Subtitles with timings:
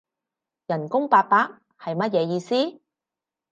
[0.65, 1.59] 人工八百？
[1.77, 2.81] 係乜嘢意思？